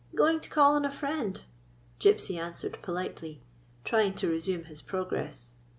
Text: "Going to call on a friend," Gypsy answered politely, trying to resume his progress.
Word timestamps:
"Going 0.15 0.39
to 0.39 0.49
call 0.49 0.73
on 0.73 0.83
a 0.83 0.89
friend," 0.89 1.43
Gypsy 1.99 2.35
answered 2.35 2.79
politely, 2.81 3.43
trying 3.83 4.15
to 4.15 4.27
resume 4.27 4.63
his 4.63 4.81
progress. 4.81 5.53